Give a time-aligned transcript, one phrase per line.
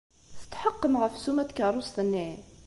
[0.41, 2.29] Tetḥeqqem ɣef ssuma n tkeṛṛust-nni?